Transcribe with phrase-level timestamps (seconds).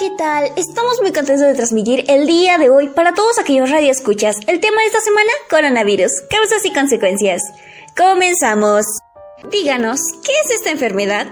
[0.00, 0.50] ¿qué tal?
[0.56, 4.80] Estamos muy contentos de transmitir el día de hoy para todos aquellos radioescuchas el tema
[4.80, 7.42] de esta semana, coronavirus, causas y consecuencias.
[7.94, 8.86] Comenzamos.
[9.50, 11.26] Díganos, ¿qué es esta enfermedad?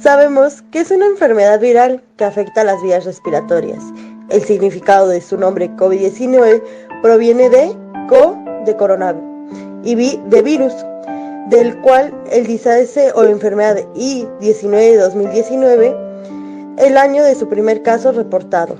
[0.00, 3.82] Sabemos que es una enfermedad viral que afecta a las vías respiratorias.
[4.28, 6.62] El significado de su nombre COVID-19
[7.02, 7.74] proviene de
[8.08, 9.26] co de coronavirus
[9.82, 10.74] y vi de virus,
[11.48, 16.07] del cual el disace o enfermedad I-19 de 2019,
[16.80, 18.76] el año de su primer caso reportado.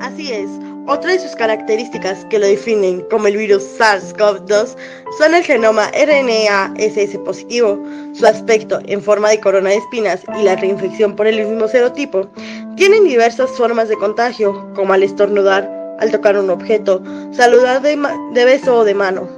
[0.00, 0.50] Así es,
[0.86, 4.76] otra de sus características que lo definen como el virus SARS-CoV-2
[5.18, 7.80] son el genoma RNA-SS positivo,
[8.12, 12.28] su aspecto en forma de corona de espinas y la reinfección por el mismo serotipo.
[12.76, 15.70] Tienen diversas formas de contagio, como al estornudar,
[16.00, 17.96] al tocar un objeto, saludar de,
[18.32, 19.28] de, beso o de mano.